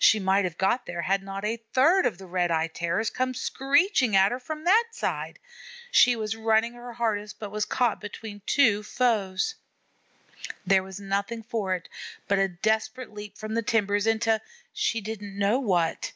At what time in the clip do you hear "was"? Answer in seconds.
6.16-6.34, 7.52-7.64, 10.82-10.98